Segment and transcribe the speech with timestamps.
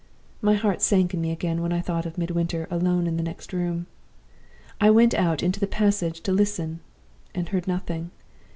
[0.41, 3.53] My heart sank in me again when I thought of Midwinter alone in the next
[3.53, 3.85] room.
[4.81, 6.79] "I went out into the passage to listen,
[7.35, 8.09] and heard nothing.